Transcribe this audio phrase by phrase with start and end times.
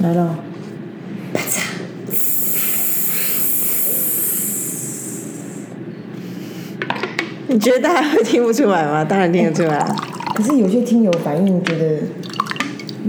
[0.00, 0.38] 来了，
[1.32, 1.60] 啪嚓！
[7.48, 9.04] 你觉得大家会听不出来吗？
[9.04, 9.84] 当然听得出来。
[10.36, 12.02] 可是有些听友反应觉得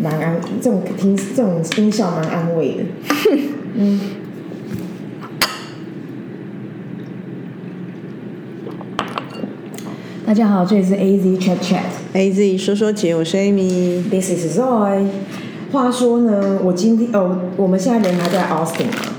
[0.01, 2.83] 蛮安，这种听这种音效蛮安慰的。
[3.75, 3.99] 嗯。
[10.25, 11.81] 大家好，这里是 A Z Chat Chat。
[12.13, 14.01] A Z 说说姐，我是 Amy。
[14.09, 15.05] This is Zoe。
[15.71, 19.13] 话说呢，我今天哦，我们现在人还在 Austin 嘛，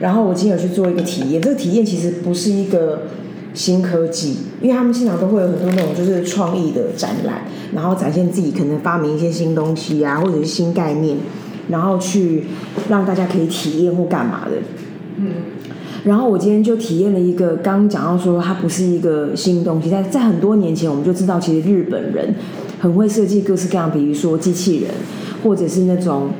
[0.00, 1.42] 然后我今天有去做一个体验。
[1.42, 3.02] 这个体验其实不是一个
[3.54, 7.42] 新科技，因为他们现场都会有很多那种就是创意的展览，
[7.74, 11.16] 然后展现自己可能发明一些新东西啊，或者是新概念，
[11.68, 12.44] 然后去
[12.88, 14.52] 让大家可以体验或干嘛的。
[15.16, 15.32] 嗯。
[16.02, 22.34] 然后我今天就体验了一个，刚刚讲到说它不是一个新东西，在在很多年前我们就知道，其实日本人
[22.78, 24.90] 很会设计各式各样，比如说机器人，
[25.44, 26.30] 或者是那种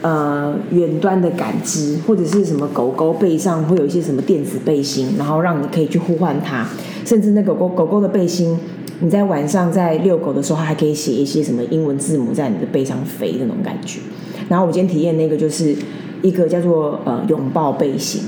[0.00, 6.66] 呃远端的感知，或者是什么狗狗背上会有一些什么电子背心，然后让你可以去呼唤它，
[7.04, 8.58] 甚至那狗狗狗狗的背心，
[9.00, 14.00] 你在晚上在遛狗的时候，它还可以写一些什么英文字母在你的背上飞那种感觉。
[14.48, 15.76] 然后我今天体验那个就是
[16.22, 18.22] 一个叫做呃拥抱背心。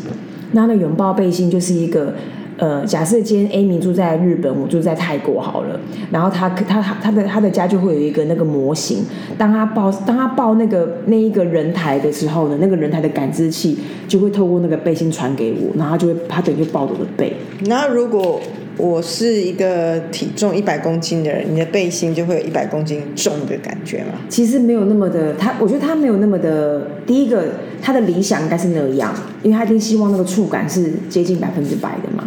[0.53, 2.14] 那那拥抱背心就是一个，
[2.56, 5.78] 呃，假设今天 Amy 住在日本，我住在泰国好了，
[6.11, 9.05] 然后他他他他的他的家就会有一个那个模型，
[9.36, 17.33] 当他抱当他抱那个那一个人台的时候呢，那个人台的感知器就会透过那个背心传给我，然后他就会他等于就抱着我的背。
[17.66, 18.41] 那如果
[18.78, 24.15] 我是一个体重一百公斤的人，你的背心就会有一百公斤重的感觉吗？
[24.28, 27.45] 其实没有那么的，他我觉得他没有那么的，第一个
[27.83, 32.25] 他的理想应该是那样，因为他一定希望那个触感是接近百分之百的嘛。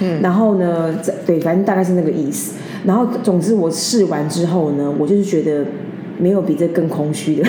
[0.00, 2.52] 嗯，然后呢，这对，反正大概是那个意思。
[2.84, 5.64] 然后总之我试完之后呢，我就是觉得
[6.18, 7.48] 没有比这更空虚的。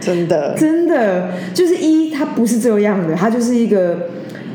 [0.00, 4.08] 真的， 真的就是一，它不是这样的，它就是一个，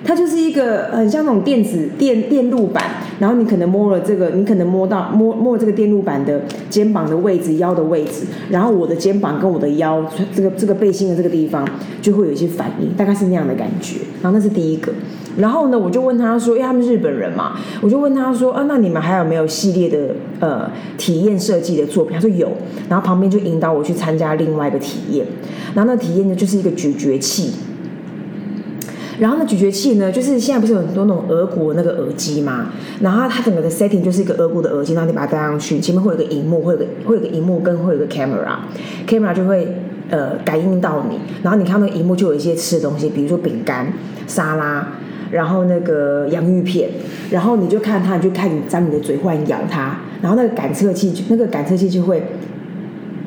[0.05, 2.83] 它就是一个很像那种电子电电路板，
[3.19, 10.05] 然后你可能摸了这个，你可能摸到摸摸这个电路板的肩膀的位置、腰的位置，然后我的肩膀跟我的腰
[10.35, 11.65] 这个这个背心的这个地方
[12.01, 13.99] 就会有一些反应，大概是那样的感觉。
[14.21, 14.91] 然后那是第一个，
[15.37, 22.13] 然后呢，我就问他说，因为他们日本人嘛，我就问他说，啊，那你们还有没有系列的呃体验设计的作品？
[22.13, 22.51] 他说有，
[22.89, 25.25] 然后旁边就引导我去参加另外一个体验，
[25.73, 27.53] 然后那体验呢就是一个咀嚼器。
[29.19, 32.69] 然后那咀嚼器呢，就是现在不是有很多那种俄国那个耳机嘛，
[32.99, 39.75] 然后它整个的 setting 就是一个俄国的耳机，然后你把它戴上去，前面会有个荧幕，会有个会有个荧幕跟会有个 camera，camera 就会
[40.09, 43.93] 呃感应到你，然后你看那个荧幕就有一些吃的东西，比如说饼干、
[44.25, 44.87] 沙拉，
[45.31, 46.89] 然后那个洋芋片，
[47.29, 52.23] 然后你就看它，你就看你张你的嘴换咬它，然后那个感测器那个感测器就会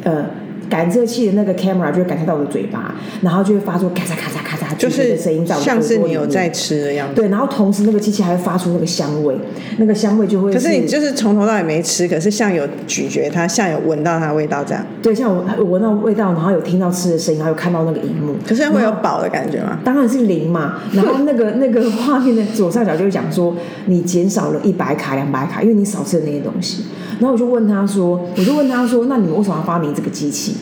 [0.02, 0.24] 呃。
[0.68, 7.14] 感测器的那个 camera 就会感测到我的嘴巴，然后就会发出咔嚓咔嚓咔嚓就是声音在我的像是你有在吃的样子。
[7.14, 9.34] 对，然后同时那个机器还会发出那个香味，
[9.78, 14.84] 那个香味就会可是你就是从头到尾没吃，可是像有咀嚼它，像有闻到它的味道这样。
[15.02, 19.78] 对，像我我闻到味道，然后有听到吃的声音，然后有看到那个荧幕，可是会有饱的感觉吗？
[19.84, 20.80] 当然是零嘛。
[20.92, 23.54] 然后那个 那个画面的左上角就会讲说
[23.86, 26.84] 你减少了一百卡、两百卡，因为你少吃了那些东西。
[27.18, 30.56] 然后我就问他说，我就问他说，那你们为什么要发明这个机器？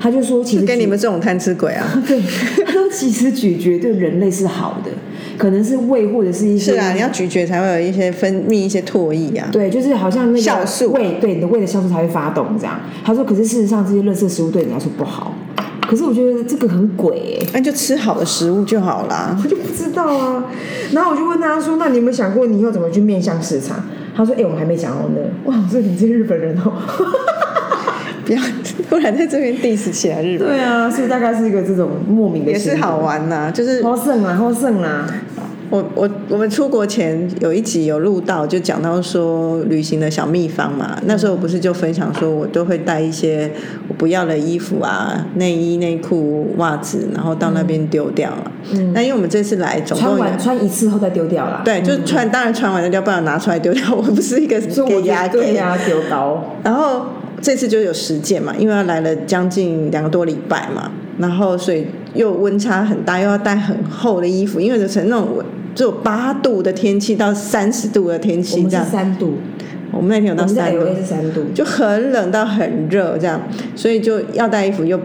[0.00, 1.86] 他就说，其实跟你们这种贪吃鬼啊！
[2.04, 2.20] 对，
[2.66, 4.90] 他说其实咀嚼对人类是好的，
[5.38, 9.48] 可能是胃或者是一些是啊，你要咀嚼才会有一些分泌一些唾液啊。
[9.52, 12.80] 对，就是好像那个酵素胃，对你的胃的酵素才会发动这样。
[13.04, 15.32] 他说，可是事实上这些垃圾食物对你来说不好。
[15.88, 19.38] 可是我觉得这个很鬼哎、那就吃好的食物就好啦。
[19.40, 20.44] 我就不知道啊。
[20.92, 26.72] 然后我就问他说：“那你有没有想过你以后怎么去面向市场？”他说：“哎、我们还没讲到呢。”哇，我说你这日本人哦。
[28.24, 28.40] 不要
[28.88, 35.04] 突然在这边 diss 起来日本，对啊，所以大概是一个这种莫名的也是好玩呐、就是好胜啦，好胜啦。
[35.72, 41.00] 我我我们出国前有一集有录到，就讲到说旅行的小秘方嘛。
[41.06, 43.50] 那时候我不是就分享说，我都会带一些
[43.88, 48.52] 我不要的衣服啊、内衣、内裤、袜子，然后到那边丢掉了。
[48.72, 51.62] 嗯，那因为我们这次来总穿共有完穿一次后再丢掉啦。
[51.64, 53.94] 对，就是穿，当然穿完了要不然拿出来丢掉。
[53.94, 56.44] 我不是一个给牙给觉得对呀、丢 高。
[56.62, 57.06] 然后
[57.40, 65.42] 这次就有实践嘛，因为要来了将近两个多礼拜嘛，然后所以又温差很大，又要带很厚的衣服，因为就成那种
[65.74, 69.38] 只有八度的天气到三十度的天气这样，三度，
[69.90, 70.86] 我们那天有到三度。
[70.94, 73.40] 是三度，就很冷到很热这样，
[73.74, 75.00] 所以就要带衣服又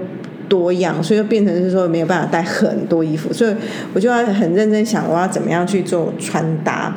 [0.49, 3.53] 多样，所以就变成是说没有办法带很多衣服，所以
[3.93, 6.95] 我就要很认真想我要怎么样去做穿搭。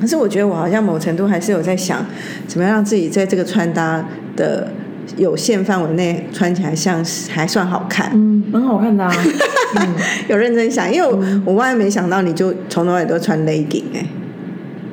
[0.00, 2.04] 可是我觉得我好像某程度还是有在想，
[2.46, 4.68] 怎么样让自己在这个穿搭的
[5.16, 8.10] 有限范围内穿起来像是还算好看。
[8.14, 9.12] 嗯，蛮好看的啊。
[9.76, 9.94] 嗯，
[10.28, 14.06] 有认真想，因为我、我万万没想到你就从头到尾都穿 legging 哎、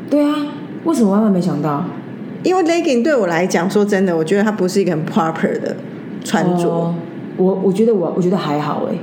[0.09, 0.35] 对啊，
[0.85, 1.85] 为什么万万没想到？
[2.43, 5.75] 因为 legging 对我来讲，说真的，我觉得它不是一个很 proper 的
[6.23, 6.67] 穿着。
[6.67, 6.95] 哦
[7.37, 8.95] 我我觉得我我觉得还好哎。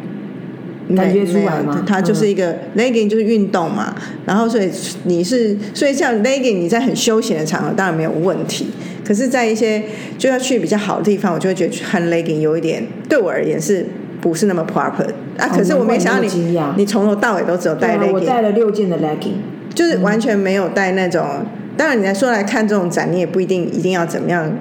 [0.95, 3.95] 感觉出来吗它就是一个 legging 就是运动嘛，
[4.25, 4.71] 然后所以
[5.05, 8.69] 你是所以像 legging 你在很休闲的场合当然没有问题，
[9.09, 9.83] 可是，在一些
[10.19, 13.87] 就要去比较好的地方，我就会觉得很 legging 有一点对我而言是
[14.21, 15.09] 不是那么 proper
[15.39, 15.49] 啊？
[15.49, 19.37] 可是我没想到你你你从头到尾都只有带对啊，我 legging，带了六件的 legging。
[19.75, 21.25] 就是完全没有带那种。
[21.77, 24.53] 当然，你来说来看这种展，你也不一定一定要怎么样，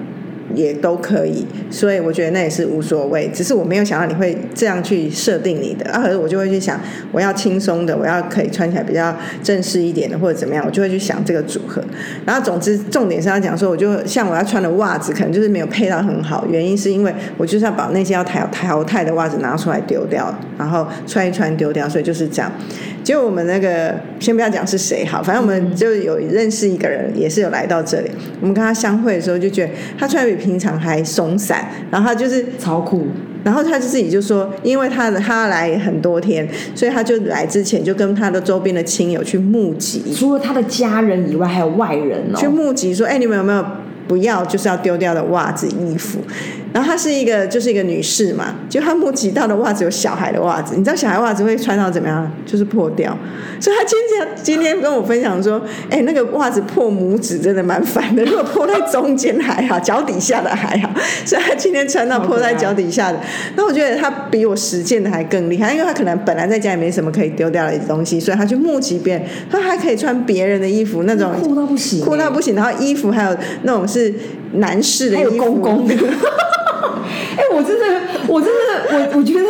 [0.54, 1.46] 也都可以。
[1.70, 3.28] 所以我觉得那也是无所谓。
[3.32, 6.80] 只是我没有想到你会这样去设定你的，啊，可是我就会去想，
[7.12, 11.82] 我要轻松的，我要可以穿起来比较正式一点的，或者怎么样，我就会去想这个组合。
[12.24, 22.50] 然后总之重点是要讲说，我就像我要穿的袜子，可能就是没有配到很好，原因是因为我就是要把那些要淘淘汰的袜子拿出来丢掉，然后穿一穿丢掉，所以就是这样。
[23.04, 28.10] 结果我们那个先不要讲是谁好，反正我们就有认识一个人，也是有来到这里。
[28.40, 33.06] 我们跟他相会的时候，就觉得他穿平常还松散，然后他就是超酷，
[33.44, 42.50] 然后他就自己就说，因为他的他来很多天，所以他就来之前就跟他的周边的亲友去募集，除了他的家人以外，还有外人去哦。
[42.50, 43.64] 募集说，哎，你们有没有
[44.06, 46.20] 不要就是要丢掉的袜子、衣服？
[46.72, 52.30] 然后她是一个就是一个女士嘛，就她募集到的袜子有小孩的袜子，你知道小孩袜子会穿到怎么样？
[52.44, 53.16] 就是破掉。
[53.60, 55.60] 所以她今天今天跟我分享说，
[55.90, 60.90] 哎，那个袜子破拇指真的蛮烦的，如果破在中间还好，脚底下的还好，
[61.24, 63.18] 所以她今天穿到破在脚底下的。
[63.56, 74.12] 那我觉得她比我实践的还更厉害，因为她可能本来在家里没什么可以丢掉的东西，所以她去募集别人，她还可以穿别人的衣服，那种酷到不行欸，酷到不行，然后衣服还有那种是
[74.54, 75.94] 男士的还有，公公的。
[77.38, 79.48] 哎、我真的，我真的，我我觉得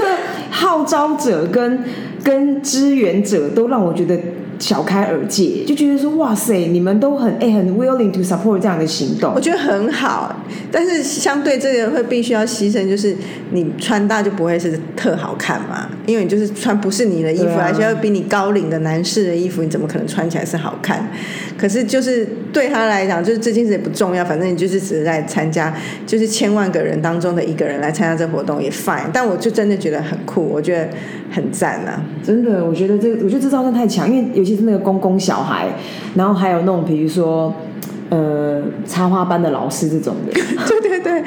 [0.51, 1.83] 号召者跟
[2.23, 4.15] 跟支援者都让我觉得
[4.59, 9.41] 小开耳界，就觉得说哇塞，你们都很哎、很 willing to support 这样的行动我。
[9.41, 10.35] 觉得很好，
[10.71, 13.17] 但是相对这个会必须要牺牲，就是
[13.53, 21.09] 你穿搭就不会是特好看嘛，因为你就是穿不是你的衣服，啊而且要比你高领的男士的衣服，你怎么可能穿起来是好看？
[21.57, 25.75] 可是就是对他来讲，就是这件事也不重要，反正你就是只是在参加，
[26.07, 30.89] 就是千万个人当中的一个人来参加这活动也 fine，但我就真的觉得很酷，我觉得
[31.31, 32.03] 很赞啊。
[32.23, 35.67] 真的，我觉得这，我觉得这招真的太强，因为尤其是那个公公小孩，
[36.15, 37.53] 然后还有那种比如说
[38.09, 40.33] 呃插花班的老师这种的，
[40.67, 41.23] 对对对，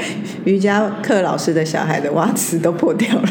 [0.46, 3.30] 瑜伽课老师的小孩的袜子都破掉了，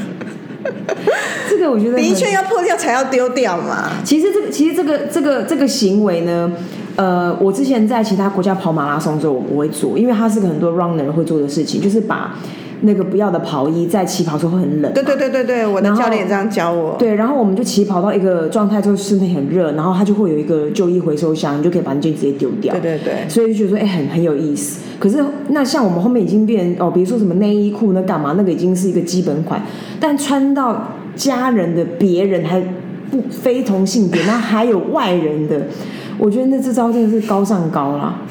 [1.49, 3.91] 这个我觉得的确要破掉才要丢掉嘛。
[4.05, 6.53] 其实这个，其实这个这个这个行为呢，
[6.97, 12.37] 呃，我之前在其他国家跑马拉松的时候，我不会做，因为它是个很多 runner 会做的事情，就是把
[12.83, 16.97] 那个不要的跑衣在起跑的时候会很冷，对对对对对，我的教练也这样教我。
[16.99, 22.73] 对，然后我们就起跑到一个状态之后，身体很热，然后它就会有一个旧衣回收箱，你就可以把那件直接丢掉。
[22.75, 24.81] 对对对所以就觉得说，哎、很很有意思。
[24.99, 29.61] 可是那像我们后面已经变哦，比如说什么内衣裤那干嘛，那个已经是一个基本款，
[29.99, 32.61] 但穿到家人的别人还
[33.11, 35.61] 不非同性别，那还有外人的，
[36.19, 38.23] 我觉得那这招真的是高上高啦，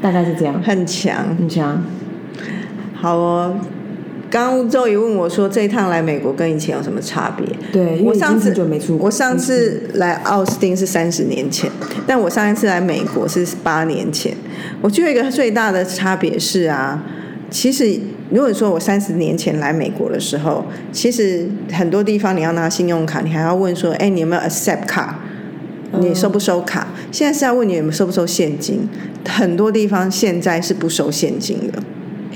[0.00, 1.82] 大概是这样，很强，很强。
[2.94, 3.54] 好哦。
[4.28, 7.46] 刚刚周瑜问我说，这一趟来美国跟以前有什么差别？
[7.72, 8.54] 对，我上次
[8.98, 11.70] 我上次来奥斯汀是三十年前，
[12.06, 14.36] 但我上一次来美国是八年前。
[14.80, 17.04] 我觉得一个最大的差别是啊，
[17.50, 17.98] 其实
[18.30, 25.20] 如果说我三十年前来美国的时候，其实很多地方你要拿信用卡，你还要问说，哎，你有没有 accept 卡？
[26.00, 26.88] 你收不收卡？
[27.12, 28.88] 现在是要问你有没有收不收现金。
[29.28, 31.82] 很多地方现在是不收现金的。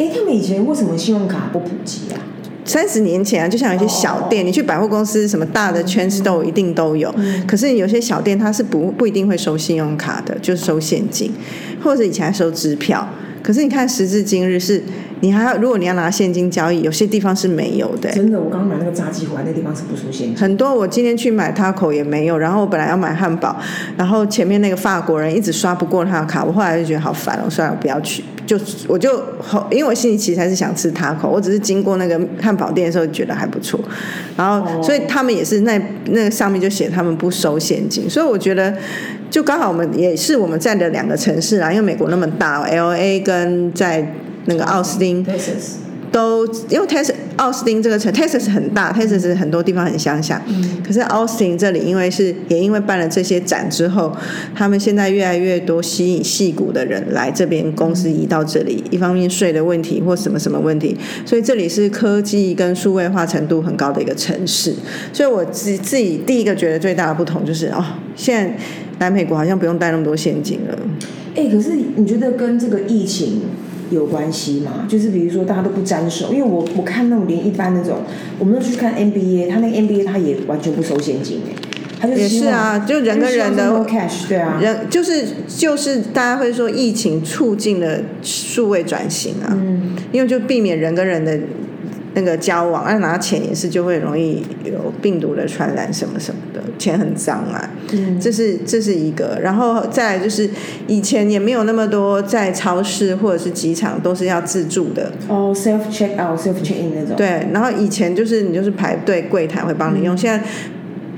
[0.00, 2.16] 哎，他们以前为什么信用卡不普及啊？
[2.64, 7.14] 三十年前啊，就像有些小店，你去百货公司，什么大的圈子都一定都有。
[7.46, 11.30] 可是有些小店它是不不一定会收信用卡的，就是收现金，
[11.82, 13.06] 或者以前还收支票。
[13.42, 14.82] 可是你看时至今日是，
[15.20, 20.36] 你还要如果你要拿现金交易，有些地方是没有的、真的，我刚刚买那个炸鸡回来，那地方是不收现金。
[20.36, 23.56] 很多我今天去买 taco 也没有，然后我本来要买汉堡，
[23.96, 28.58] 然后前面那个法国人一直刷不过他的卡，我后来就觉得好烦哦，算了，我不要去，就
[28.88, 29.22] 我就
[29.70, 33.78] 因为我心里其实还是想吃 taco，我只是经过那个汉堡店的时候觉得还不错，
[34.36, 34.82] 然后、哦。
[34.82, 38.74] 所以他们也是那那个上面就写他们不收现金，所以我觉得
[39.30, 44.14] 就刚好我们也是我们在的两个城市啦，因为美国那么大，L A 跟在
[44.50, 45.76] 那个奥斯汀 Texas
[46.12, 50.42] 都因为 Texas 奥斯汀这个城，Texas 很大，Texas 很多地方很乡下。
[50.48, 54.12] 嗯可是 Austin 这里，因为是也因为办了这些展之后，
[54.52, 64.74] 他们现在越来越多吸引戏骨的人来这边，公司移到这里，一方面税的问题或什么什么问题，所以这里是科技跟数位化程度很高的一个城市。
[65.12, 67.84] 所以我自自己第一个觉得最大的不同就是哦，
[68.16, 68.56] 现在
[68.98, 70.76] 来美国好像不用带那么多现金了。
[71.36, 73.42] 哎、可是你觉得跟这个疫情
[73.90, 74.86] 有关系吗？
[74.88, 77.98] 就是比如说大家都不沾手，因为我我看那种连一般那种，
[78.38, 81.52] 我们都去看 NBA，他那个 NBA 他也完全不收现金哎，
[82.00, 83.86] 他就也是啊就人跟人的
[84.28, 91.38] 人就是就是大家会说疫情促进了数位转型啊，嗯因为就避免人跟人的
[92.14, 98.18] 那个交往，那拿钱也是就会容易有病毒的传染什么什么的，钱很脏啊，嗯。
[98.20, 100.48] 这是这是一个，然后再来就是
[100.86, 110.44] 以前也没有那么多在超市或者是机场都是要自助的，哦 self check out self check in 那种，对，然后以前就是你就是排队柜台会帮你用，现在。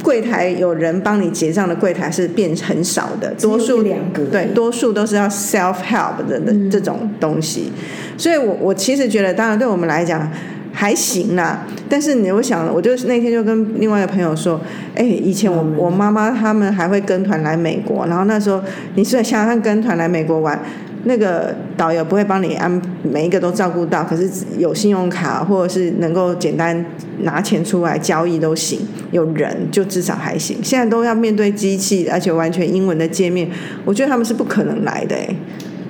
[0.02, 6.68] 柜台有人帮你结账的柜台是变很少的，多数一两个对，多数都是要 self help 的的嗯。
[6.68, 7.70] 这种东西，
[8.18, 10.28] 所以我我其实觉得，当然对我们来讲
[10.72, 11.66] 还行啦。
[11.88, 14.60] 但是你我想，我就那天就跟另外一个朋友说，
[14.94, 18.62] 哎，以前我嗯我妈妈他们还会跟团来美国，然后那时候
[18.94, 20.58] 你是想想看跟团来美国玩。
[21.04, 26.86] 那个导游不会帮你安每一个都照顾到，可是有信用卡或者是能够简单
[27.22, 28.78] 拿钱出来交易都行，
[29.10, 30.58] 有人就至少还行。
[30.62, 33.50] 现在都要面对机器，而且完全英文的界面，
[33.84, 35.34] 我觉得他们是不可能来的哎、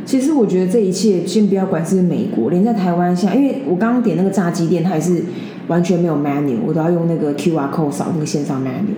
[0.04, 5.22] 其实我觉得这一切，先不要管是美国，连在台湾，像因为我刚刚点那个炸鸡店，它也是
[5.68, 8.94] 完全没有 menu，我都要用那个 QR code 扫那个线上 menu。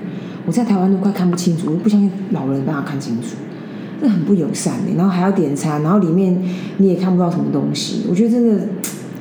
[0.46, 3.36] 我在台湾都快看不清楚，我不相信老人办法看清楚，
[4.00, 4.94] 这很不友善的。
[4.96, 6.38] 然后还要点餐，然后里面
[6.78, 8.66] 你也看不到什么东西，我觉得真的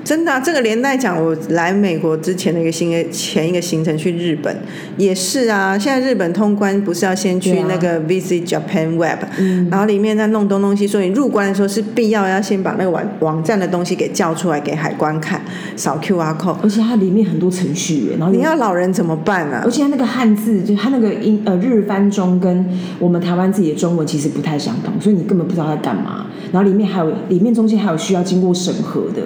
[0.04, 4.56] 真的啊、这个连带讲，我来美国之前的一个行前一个行程去日本
[4.98, 5.78] 也是啊。
[5.78, 15.42] 现在日本通关不是要先去那个 Visit Japan Web，、嗯然后里面在弄东弄西，所以入关的时候是必要要先把那个网网站的东西给叫出来给海关看，
[15.76, 16.58] 扫 QR code。
[16.62, 19.72] 而且它里面很多程序员，然后你要老人怎么办啊而？
[19.72, 22.66] 且它那个汉字，就它那个英呃日翻中跟
[23.00, 26.28] 我们台湾自己的中文其实不太相同，所以你根本不知道在干嘛。
[26.52, 29.24] 然后里面还有里面中间还有需要经过审核的，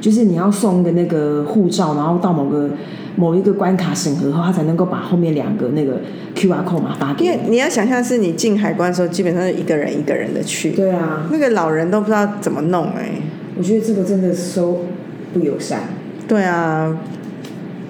[0.00, 2.70] 就是你要送个那个护照，然后到某个
[3.16, 6.00] 某一个关卡审核后，他才能够把后面两个那个
[6.34, 7.30] QR code 嘛发给你。
[7.30, 13.10] 因为你要想象是你进海关的时候，基本上是一个人一个人的去，对啊，那个老人都不知道怎么弄哎、
[13.56, 14.86] 我觉得这个真的收
[15.34, 15.80] 不友善。
[16.26, 16.96] 对啊，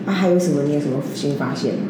[0.07, 0.63] 啊，还有什么？
[0.65, 1.81] 你有什么新发现吗？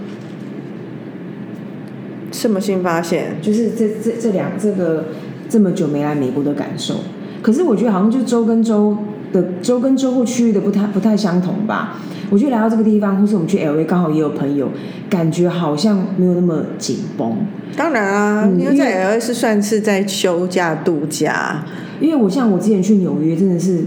[2.32, 3.36] 什么新发现？
[3.40, 5.06] 就是这这这两这个
[5.48, 6.96] 这么久没来美国的感受。
[7.42, 8.96] 可是我觉得好像就州跟州
[9.32, 12.00] 的州跟州或区域的不太不太相同吧。
[12.30, 14.68] 我觉得来到这个地方，或是我们去 L A 刚好也有朋友，
[15.08, 17.36] 感觉好像没有那么紧绷。
[17.76, 21.64] 当然啊，嗯因为在 L A 是算是在休假度假，
[22.00, 23.80] 因为我像我之前去纽约，真的是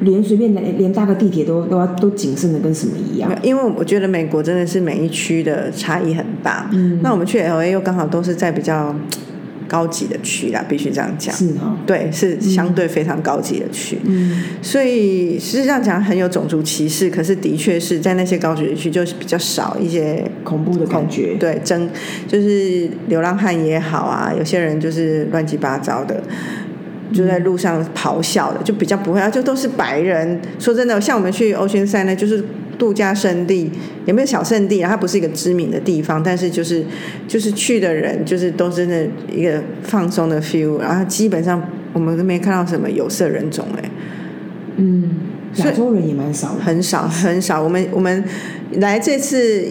[0.00, 3.28] 连随便连连搭个地铁都都要都谨慎的跟什么一样。
[3.42, 6.68] 因为我觉得美国真的是每一区的差异很大。
[6.72, 8.94] 嗯那我们去 L A 又刚好都是在比较
[9.72, 11.34] 高级的区啦，必须这样讲。
[11.34, 21.34] 是哈，对，是相对非常高级的区，嗯，所以实际上讲很有种族歧视，可是的确是在那些高级的区就是比较少一些恐怖的感觉。
[21.40, 21.88] 对，真
[22.28, 26.22] 就是流浪汉也好啊，有些人就是乱七八糟的，
[27.14, 30.38] 就在路上咆哮的，就比较不会啊，就都是白人。
[30.58, 32.44] 说真的，像我们去欧宣赛呢，就是
[32.82, 33.70] 度假胜地，
[34.06, 36.84] 也没有小胜地啊，它不是一个知名的地方，但是就是
[37.28, 41.62] 就是去的人就是都真的一个放松的 feel，然后基本上
[41.92, 43.90] 我们都没看到什么有色人种哎、
[44.78, 45.10] 嗯，
[45.58, 46.60] 亚洲人也蛮少的。
[46.60, 47.62] 很少很少。
[47.62, 48.24] 我们我们
[48.72, 49.64] 来这次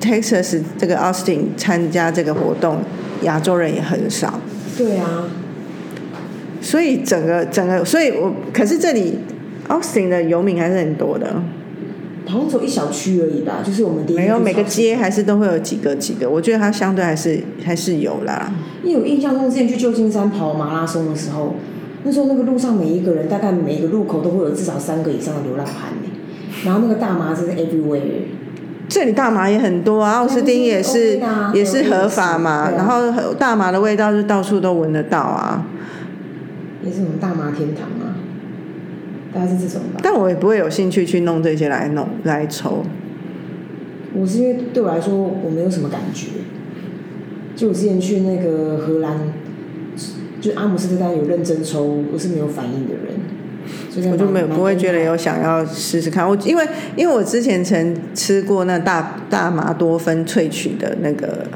[0.00, 2.80] Texas 这个 Austin 参加这个活动，
[3.22, 4.40] 亚洲人也很少，
[4.76, 5.30] 对啊，
[6.60, 9.16] 所以整个整个，所以我可是这里
[9.68, 11.40] Austin 的游民还是很多的，
[12.28, 14.94] 好像只有一小区而已吧，就是我们第一没有每个街。
[14.94, 18.52] 还是都会有几个几个，我觉得它相对还是还是有啦。
[18.84, 21.54] 因为我印象中之前去旧金山跑马拉松的时候，
[22.04, 26.10] 那时候那个路上每一个人大概每一个路口都会有至少三个以上的流浪汉呢，
[26.64, 28.00] 然后那个大麻真是 everywhere。
[28.88, 31.20] 这里大麻也很多啊，奥斯汀也是
[31.52, 35.66] 也是合法嘛，啊然后大麻的味道就到处都闻得到啊。
[36.82, 38.07] 也是我们大麻天堂啊，
[39.32, 40.00] 大概是这种吧。
[40.02, 42.82] 但我也不会有兴趣去弄这些来弄来抽。
[44.14, 46.28] 我是因为对我来说我没有什么感觉，
[47.54, 49.32] 就我之前去那个荷兰，
[50.40, 53.14] 就阿姆斯特丹有认真抽，我是没有反应的人，
[53.94, 56.26] 就是我就没有不会觉得有想要试试看。
[56.26, 56.66] 我因为
[56.96, 61.46] 因为我之前曾吃过那大大麻多酚萃取的那个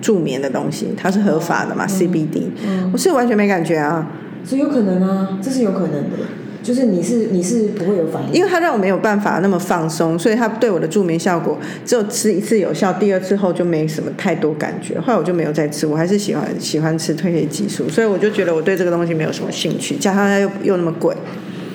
[0.00, 4.10] 助眠的东西，它是合法的嘛、CBD，嗯我是完全没感觉啊，
[4.44, 6.16] 所以有可能啊，这是有可能的，
[6.62, 21.14] 就是你是你是不会有反应，因为它让我没有办法那么放松，所以它对我的助眠效果只有吃一次有效，第二次后就没什么太多感觉，后来我就没有再吃，我还是喜欢喜欢吃褪黑激素，所以我就觉得我对这个东西没有什么兴趣，加上它又又那么贵。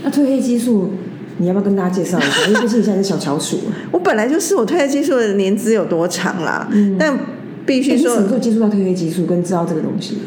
[0.04, 0.94] 那褪黑激素
[1.38, 2.48] 你要不要跟大家介绍一下？
[2.48, 3.60] 因为毕竟你现在是小乔鼠，
[3.92, 6.68] 我本来就是我褪黑激素的年资有多长啦，
[6.98, 7.18] 但
[7.66, 10.20] 必须说什么时候接触到褪黑激素跟知道这个东西？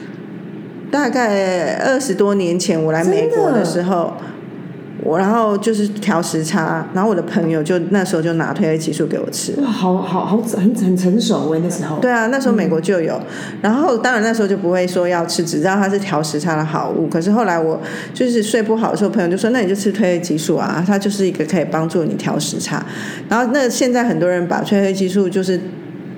[0.91, 4.13] 大概二十多年前我来美国的时候，
[5.03, 9.53] 我然后就是调时差，然后我的朋友就那时候就拿褪黑激素给我吃。
[9.61, 11.99] 哇，好好好很很成熟哎，那时候。
[11.99, 13.21] 对啊，那时候美国就有，
[13.63, 17.07] 然后当然那时候就不会说要吃，只知道它是调时差的好物。
[17.09, 17.81] 可是后来我
[18.15, 22.85] 就是睡不好的时候，朋友就说那你就吃褪黑激素啊，它就是一个可以帮助你调时差。
[23.29, 25.61] 然后那现在很多人把褪黑激素就是。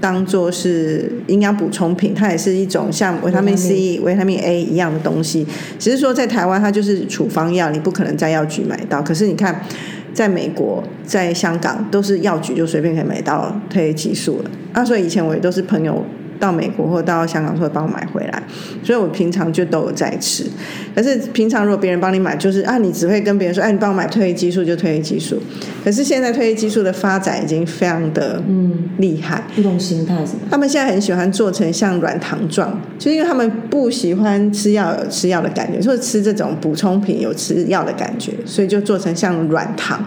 [0.02, 5.46] 当做是营养补充品，它也是一种像维他命 C、维他命 A 一样的东西。
[5.78, 9.00] 只是说在台湾它就是处方药，你不可能在药局买到。
[9.00, 9.64] 可是你看，
[10.12, 14.50] 在美国、在香港都是药局就随便可以买到褪黑激素了。
[14.72, 16.04] 啊，所以以前我也都是朋友
[16.42, 18.42] 到美国或到香港，会帮我买回来，
[18.82, 20.44] 所以我平常就都有在吃。
[20.92, 25.40] 可是平常如果别人帮你买，就是啊，你只会跟别人说，哎，你帮我买褪黑激素就褪黑激素。
[25.84, 29.44] 可是现在褪黑激素的发展已经非常的嗯厉害。
[29.54, 30.40] 不同形态什么？
[30.50, 40.04] 他们现在很喜欢做成像软糖状，就是因为他们不喜欢吃药有吃药的感觉，或者吃这种补充品有吃药的感觉，所以就做成像软糖。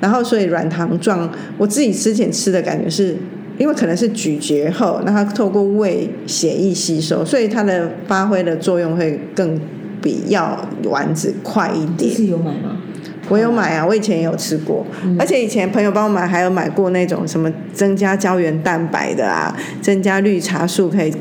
[0.00, 3.14] 然后所以软糖状，我自己之前吃的感觉是。
[3.58, 9.60] 因为可能是咀嚼后，那它透过胃血液吸收，所以它的发挥的作用会更
[10.02, 12.14] 比药丸子快一点。
[12.14, 12.82] 是有买吗？
[13.28, 14.84] 我有买啊，我以前也有吃过，
[15.18, 21.14] 而且以前朋友帮我买，还有买过那种什么增加胶原蛋白的啊，增加绿茶素可以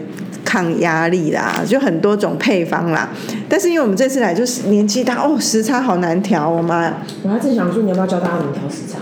[0.44, 3.10] 抗压力啦，就很多种配方啦。
[3.48, 6.98] 但是因为我们这次来就是年纪大哦，时差好难调，我妈呀！
[7.24, 9.00] 我还正想说你要不要教大家怎么调时差？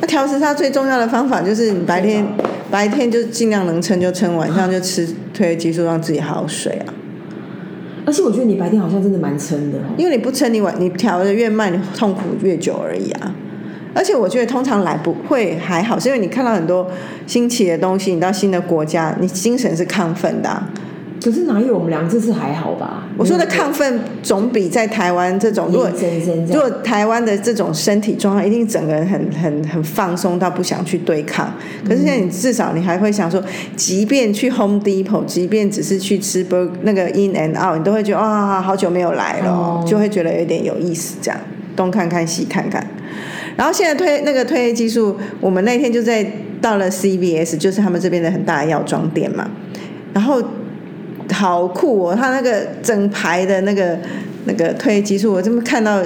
[0.00, 2.26] 那调时差最重要的方法就是你白天
[2.70, 6.94] 白天就尽量能撑就撑，晚上就吃褪黑激素让自己好好睡啊。
[8.06, 9.78] 而且我觉得你白天好像真的蛮撑的。
[9.96, 13.34] 因为你不撑，你晚你调的越慢，你痛苦越久而已啊。
[13.92, 16.86] 而且我觉得通常来不会还好，是因为你看到很多
[17.26, 20.62] 新奇的东西，你到新的国家，你精神是亢奋的、
[21.22, 23.06] 可是哪有我们俩这次还好吧？
[23.18, 25.90] 我说的亢奋总比在台湾这种，如果
[26.48, 31.52] 如果台湾的这种身体状况，一定整个人很很很放松到不想去对抗。
[31.86, 33.42] 可是现在你至少你还会想说，
[33.76, 41.38] 即便去 Home Depot，即便只是去吃 bur 那个 In and Out，你都会觉得啊、好久没有来了哦，哦就会觉得有点有意思，这样
[41.76, 42.86] 东看看西看看。
[43.56, 46.24] 然后现在推那个推黑激素，我们那天就在
[46.62, 49.50] 到了 CVS，就是他们这边的很大的药妆店嘛，
[50.14, 50.42] 然后
[51.32, 53.98] 好酷哦，他那个整排的那个
[54.44, 56.02] 那个褪黑激素，我这么看到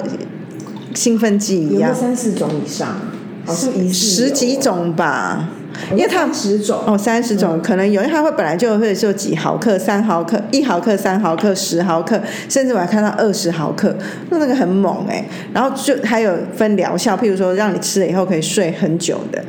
[0.94, 2.96] 兴奋剂一样，三四种以上，
[3.44, 5.48] 好十几，种吧，
[5.90, 6.80] 因为它十种。
[6.87, 13.96] 哦，三十种可能有，因为它会本来就会就几毫克、三毫克、一毫克、三毫克、十毫克，甚至我还看到二十毫克，
[14.30, 19.42] 那那个很猛哎、然后就还有分疗效，譬如说让你吃了以后可以睡很久的，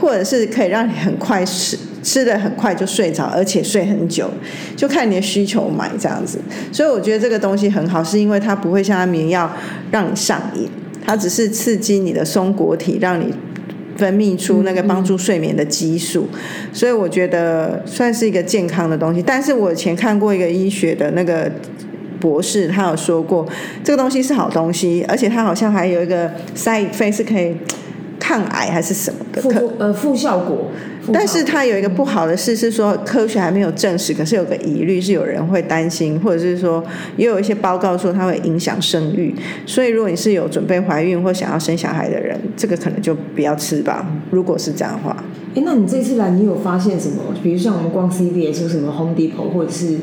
[0.00, 1.76] 或者是可以让你很快吃。
[2.02, 4.28] 吃的很快就睡着，而且睡很久，
[4.76, 6.38] 就看你的需求买这样子。
[6.72, 9.50] 所以我觉得这个东西很好，是因为它不会像安眠药
[9.90, 10.68] 让你上瘾，
[11.04, 13.32] 它只是刺激你的松果体，让你
[13.96, 16.26] 分泌出那个帮助睡眠的激素，
[16.72, 19.22] 所以我觉得算是一个健康的东西。
[19.22, 21.50] 但是我以前看过一个医学的那个
[22.18, 23.46] 博士，他有说过
[23.84, 27.54] 这个东西是好东西，而且它好像还有一个 side effect 是可以
[28.22, 30.68] 抗癌还是什么副呃副效果，
[31.12, 36.82] 但是它有一个不好的事是说，科学还没有证实，可是有个疑虑是有人会担心，或者是说
[37.16, 39.34] 也有一些报告说它会影响生育，
[39.66, 44.06] 所以如果你是有准备怀孕或想要生小孩的人，这个可能就不要吃吧。
[44.30, 45.16] 如果是这样的话，
[45.56, 47.16] 哎，那你这次来，你有发现什么？
[47.42, 49.96] 比如像我们逛 CVS 或什么 Home Depot，或者是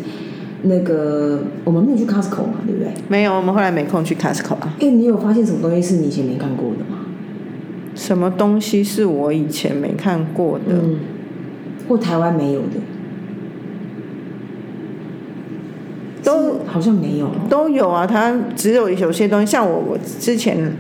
[0.64, 2.92] 那个我们没有去 Costco 嘛，对不对？
[3.08, 4.76] 没有，我们后来没空去 Costco 啊。
[4.82, 6.99] 哎，你有发现什么东西是你以前没看过的吗？
[8.00, 10.68] 什么东西是我以前没看过的？
[10.70, 11.00] 嗯，
[11.86, 12.80] 或台湾没有的，
[16.24, 17.32] 都好像没有哦。
[17.50, 20.72] 都有啊，它只有有些东西，像我我之前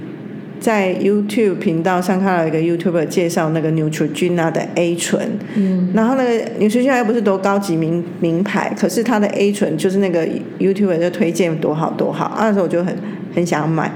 [0.61, 10.25] 在 YouTube 频道上看到一个 YouTuber 介绍那个 Neutrogena 的 A 醇，嗯，然后那个 Neutrogena 又不是多高级名名牌，可是它的 A 醇就是那个
[10.57, 12.95] YouTuber 就推荐多好多好，啊那时候我就很
[13.35, 13.91] 很想买。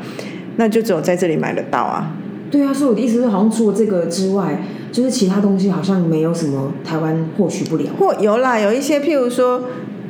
[0.57, 2.15] 那就只有在这里买得到啊。
[2.53, 4.61] 对啊，所以我的意思是，好像除了这个之外，
[4.91, 7.85] 就是其他东西好像没有什么台湾获取不了。
[7.97, 9.59] 或有啦，有一些譬如说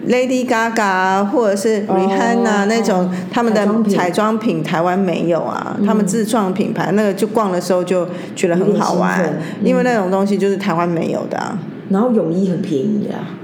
[0.10, 11.58] Lady Gaga 或者是哦 Rihanna 那种、哦他们的彩妆品台湾没有啊，他们自创品牌那个就逛的时候就觉得很好玩因为那种东西就是台湾没有的、啊。
[11.90, 13.40] 然后泳衣很便宜啊，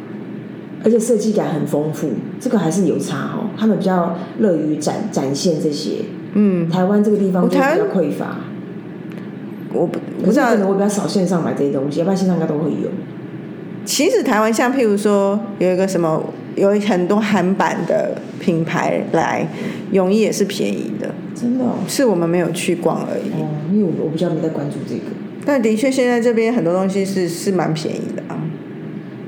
[0.84, 2.10] 而且设计感很丰富，
[2.40, 3.48] 这个还是有差哦。
[3.58, 6.00] 他们比较乐于展展现这些，
[6.34, 8.36] 嗯，台湾这个地方就比较匮乏。
[9.74, 12.90] 我不不知道可能我比较少线上买这些东西，要不然线上应该都会有。
[13.86, 16.24] 其实台湾像譬如说有一个什么，
[16.56, 19.48] 有很多韩版的品牌来，
[19.92, 23.32] 泳衣也是便宜的，真的哦，是我们没有去逛而已。
[23.42, 25.02] 哦因为我我比较没在关注这个。
[25.46, 28.38] 但的确现在这边很多东西是是蛮便宜的啊。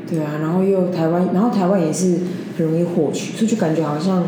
[0.09, 2.17] 对啊，然后又台湾，然后台湾也是
[2.57, 4.27] 很容易获取，所以就感觉好像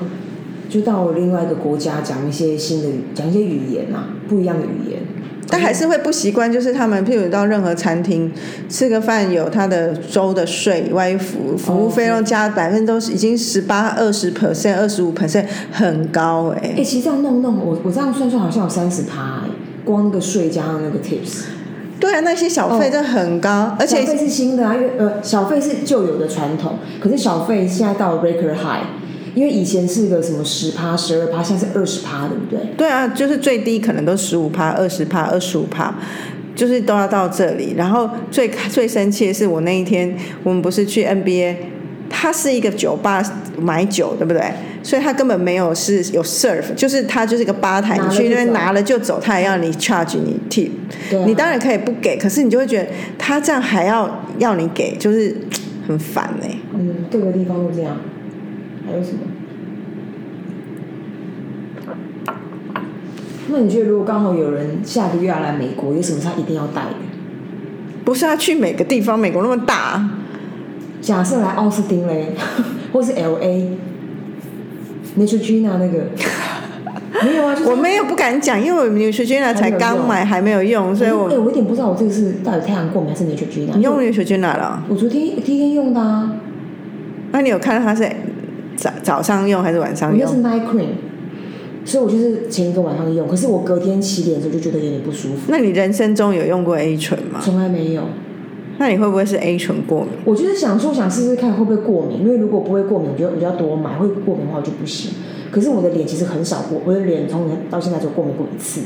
[0.70, 5.02] 就到了另外一个国家讲一些新的，讲一些语言啊，不一样的语言。
[5.54, 8.32] 但还是会不习惯，就是他们譬如到任何餐厅
[8.68, 19.50] 吃个饭，有他的州的税以外，服服务费用加百分之都是已经十八、二十 percent、二十五 percent，很高哎、哎、其实这样弄弄，我我这样算算好像有三十趴哎，
[19.86, 21.44] 光那个税加上那个 tips，
[22.00, 28.82] 对啊，那些小费真的很高，而且小费是新的啊，因为呃小费是旧有的传统，可是小费现在到了 record high，
[29.36, 32.60] 因为以前是个什么十趴、十二趴，现在是二十趴，对不对？
[32.78, 35.94] 对啊，就是最低可能都十五趴、二十趴、二十五趴，
[36.56, 37.74] 就是都要到这里。
[37.76, 41.56] 然后最最生气的是，我那一天我们不是去 NBA，
[42.10, 43.24] 它是一个酒吧
[43.58, 44.42] 买酒，对不对？
[44.84, 50.68] 所以他根本没有是有 serve，就是他就是一个吧台，你去那边拿了就走，他也要你 charge 你 tip，、
[51.18, 55.34] 啊你当然可以不给，可是你就会觉得他这样还要要你给，就是
[55.88, 57.98] 很烦哎、嗯，各个地方都这样。
[58.86, 59.20] 还有什么？
[63.50, 66.96] 那你觉得如果刚好有人下个月要来美国，有什么是他一定要带的？
[68.04, 70.10] 不是他去每个地方，美国那么大，
[71.02, 72.34] 假设来奥斯汀嘞，
[72.92, 73.78] 或是 L A。
[75.16, 76.06] Neutrogena 那个
[77.24, 83.76] 没有啊，就是我没有不敢讲，因为我 Neutrogena 才刚买，还没有用，所以我哎、我有点不知道我这个是到底太阳过敏还是 Neutrogena。
[83.76, 84.82] 你用 Neutrogena 了？
[84.90, 86.34] 我昨天第一天用的啊，
[87.32, 88.10] 那你有看到它是
[89.04, 90.88] 早早上用还是晚上我那是用？night cream，
[91.86, 97.40] 所以我就是前一个晚上用，可是我隔天洗脸的时候就觉得有点不舒服，那你人生中有用过 A 醇吗？
[97.44, 98.04] 从来没有。
[98.80, 100.10] 那你会不会是 A 醇过敏？
[100.26, 105.12] 我就是想说，想试试看会不会过敏，因为如果不会过敏，我就我就要多买；会过敏的话，我就不行。
[105.52, 108.82] 可是我的脸其实很少过，我的脸从前到现在只有过敏过一次。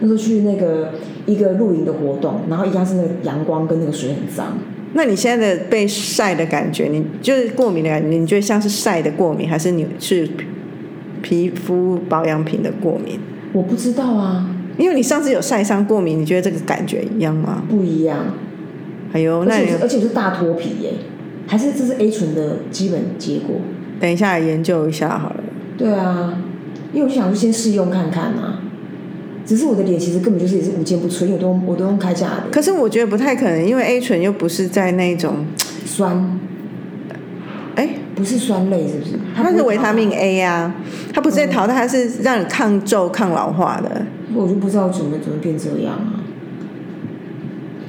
[0.00, 0.90] 那时候去那个
[1.24, 4.58] 一个露营的活动，然后一样是那个阳光跟那个水很脏。
[4.94, 10.28] 那你现在的被晒的感觉，你就是过敏的感觉，你觉得像是晒的过敏，还是你是
[11.22, 13.18] 皮肤保养品的过敏？
[13.52, 17.62] 我不知道啊，因为你上次有晒伤过敏，你觉得这个感觉一样吗？
[17.68, 18.18] 不一样。
[19.12, 20.92] 哎呦，而那而且是大脱皮耶，
[21.46, 23.56] 还是这是 A 醇的基本结果？
[24.00, 25.44] 等一下研究一下好了。
[25.76, 26.42] 对啊，
[26.92, 28.61] 因为我就想说先试用看看啊。
[29.44, 35.44] 只是我的脸其实根本就是也是无坚不摧，因为我都用我都用开价的可是我觉得不太可能，因为 A 醇又不是在那种，
[35.84, 36.38] 酸，
[37.74, 39.18] 哎，不是酸类是不是？
[39.34, 40.74] 它是维他命 A 啊，
[41.12, 44.06] 它不是在淘汰，它是让你抗皱、抗老化的。
[44.34, 46.21] 我就不知道怎么怎么变这样啊。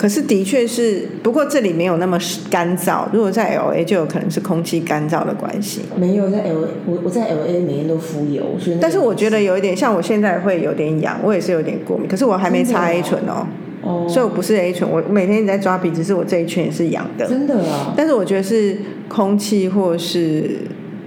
[0.04, 3.06] 可是的确是，不过这里没有那么干燥。
[3.14, 5.84] 如果在 L A 就有可能是空气干燥的关系。
[5.96, 12.06] 没有在 L A，我我在 L A 每天都敷油，所以但是我觉得有一点，像我现在会有点痒，我也是有点过敏。
[12.06, 13.48] 可是我还没擦 A 醇哦，
[13.82, 17.26] 哦，所以我不是 A 醇，我每天一直在抓鼻子，是我这一圈也是痒的。
[17.26, 20.58] 真的啊，但是我觉得是空气或是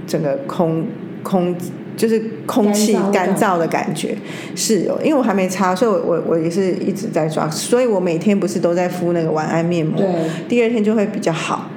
[0.06, 0.86] 整个空
[1.22, 1.54] 空
[1.96, 4.14] 就是空气干燥的感觉
[4.54, 10.08] 是有，因为我还没擦，所以我我我也是一直在抓，所以我每天不是都在敷那个晚安面膜，对，
[10.46, 11.70] 第二天就会比较好，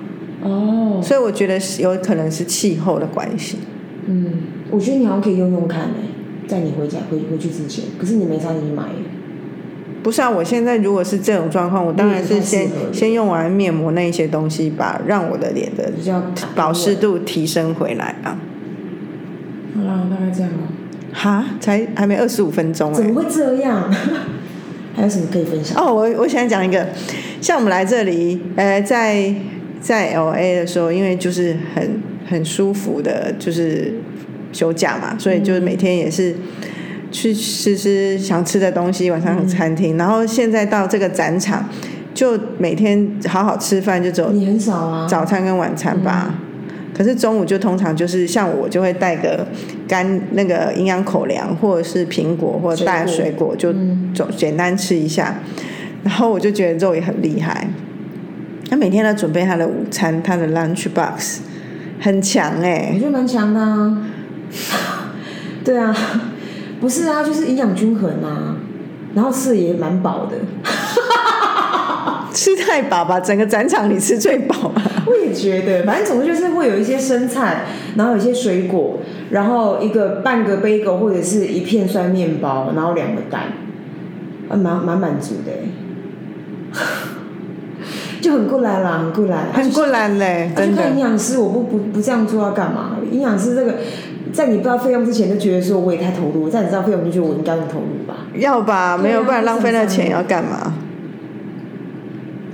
[0.43, 3.57] 哦，所以我觉得是有可能是气候的关系。
[4.05, 4.33] 嗯，
[4.69, 8.83] 我觉得你好像可以用用看诶，在你回家回回去之前，可是你没擦，你买，
[10.03, 16.21] 不是啊，我现在如果是这种状况，我当然是先先用完面膜那一些东西，把让我的脸的比较
[16.55, 16.95] 保湿。
[16.95, 18.37] 度提升回来啊。
[19.75, 20.57] 好啦，大概这样了。
[21.11, 23.91] 哈，才还没二十五分钟哎、怎么会这样？
[24.95, 25.81] 还有什么可以分享？
[25.81, 26.87] 哦，我我想讲一个，
[27.41, 29.33] 像我们来这里，呃，在
[29.79, 33.93] 在 L A 的时候，因为就是很很舒服的，就是
[34.51, 36.35] 休假嘛，所以就是每天也是
[37.11, 41.67] 去吃吃想吃的东西，晚上餐厅，然后现在到这个展场，
[42.13, 45.07] 就每天好好吃饭，就只有你很少啊。
[45.07, 46.35] 早餐跟晚餐吧。
[46.99, 49.47] 可是中午就通常就是像我就会带个
[49.87, 53.73] 干那个营养口粮，或者是苹果或者带水水果，就
[54.13, 55.39] 总简单吃一下。
[56.03, 57.69] 然后我就觉得肉也很厉害，
[58.69, 61.39] 他每天都准备他的午餐，他的 lunch box
[62.01, 63.97] 很强哎、我觉得蛮强的啊。
[65.63, 65.95] 对啊，
[66.81, 68.57] 不是啊，就是营养均衡啊，
[69.15, 70.35] 然后吃的也蛮饱的。
[72.33, 74.88] 吃太饱吧，整个展场你吃最饱啊。
[75.09, 78.99] 我也觉得，反正总之就是会有一些生菜，然后有一些水果，
[79.31, 83.53] 然后一个半个 bagel 或者是一片酸面包，然后两个蛋，
[84.49, 85.69] 啊，蛮蛮满足的欸，
[88.21, 90.99] 就很过来啦，很过来，很过来嘞，真的而且看营。
[90.99, 92.97] 养师，我不不不这样做要干嘛？
[93.11, 93.75] 营养师这个，
[94.31, 98.27] 在你不知道费用之前就觉得说我也太投入，在你知道费用就觉得我应该用投入吧。
[98.35, 100.73] 要吧，没有，不然浪费那钱要干嘛？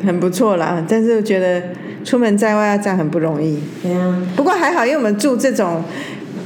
[0.05, 1.63] 很不错啦，但是我觉得
[2.05, 3.59] 出门在外要这样很不容易。
[3.83, 5.83] 对啊，不过还好，因为我们住这种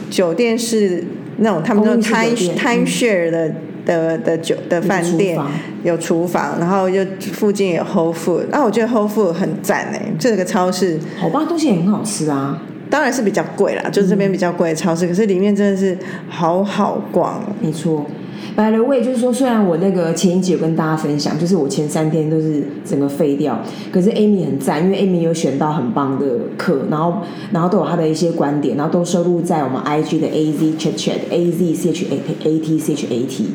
[0.10, 1.04] 酒店是
[1.38, 3.54] 那种他们说公寓式 time time share 的
[3.86, 5.40] 的的酒的饭店
[5.84, 15.98] 有厨房房，然后又附近有 Whole Food，那我觉得 Whole Food 很赞哎，这个超市好吧，东西也很好吃啊，当然是比较贵啦，就是这边比较贵的超市，可是里面真的是
[16.30, 17.44] 好好逛哦。
[17.60, 18.06] 没错。
[18.60, 23.58] By the way，就是说，虽然我那个前一集有跟大家分享，就是我前三天都是整个废掉，
[23.90, 26.26] 可是 Amy 很赞，因为 Amy 有选到很棒的
[26.58, 27.22] 课，然后
[27.54, 33.24] 然后都有她的一些观点，然后都收录在我们 IG 的 AZ Chat Chat A Z C H A A T C H A
[33.24, 33.46] T，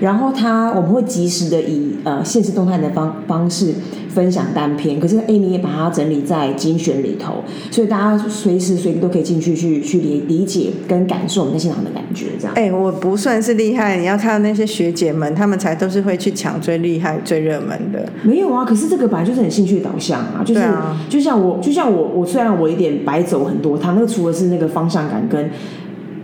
[0.00, 3.74] 然后他我们会及时的以呃现实动态的方方式
[4.14, 12.54] 分享单篇，可是 Amy 也把它整理在精选里头，所以大家随时随地都可以进去去去理理解跟感受我们在现场的感觉，这样。
[12.54, 18.08] 哎、我不算是厉害，你要看到那些学姐们，她们才都是会去抢最厉害、最热门的。
[18.22, 25.50] 没有啊，可是这个本来就是很兴趣导向啊，就是、啊就像我，就像我，我虽然我有点白走很多趟，那个除了是那个方向感跟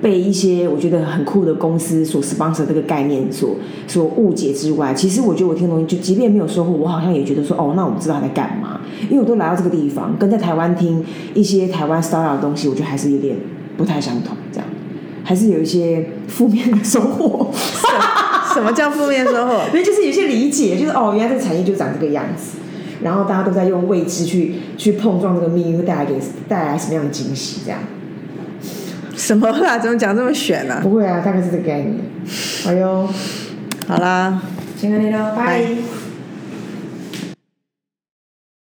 [0.01, 13.37] 被一些我觉得很酷的公司所 sponsor 这个概念所所误解之外，其实我觉得我听的东西，就即便没有收获，我好像也觉得说，哦，那我知道他在干嘛，因为我都来到这个地方，跟在台湾听一些台湾 startup 的东西，我觉得还是有点
[13.77, 14.67] 不太相同，这样
[15.23, 17.51] 还是有一些负面的收获。
[18.53, 19.61] 什么叫负面收获？
[19.69, 22.59] 因为就是有些理解，就是哦，原来这个产业就长这个样子，
[23.03, 26.15] 然后大家都在用未知去去碰撞这个命运，会带来给
[26.49, 27.61] 带来什么样的惊喜？
[27.65, 27.79] 这样
[29.21, 29.79] 什么啦？
[29.79, 30.81] 怎么讲这么悬呢、啊？
[30.83, 31.95] 不会啊，大概是这个概念。
[32.67, 33.07] 哎呦，
[33.87, 34.41] 好啦，
[34.77, 36.00] 先跟你聊，拜拜。